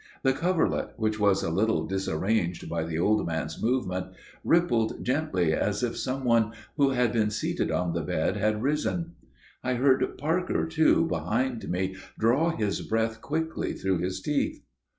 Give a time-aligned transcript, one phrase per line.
[0.23, 4.07] The coverlet, which was a little disarranged by the old man's movement,
[4.43, 9.13] rippled gently as if some one who had been seated on the bed had risen.
[9.63, 14.63] I heard Parker, too, behind me draw his breath quickly through his teeth.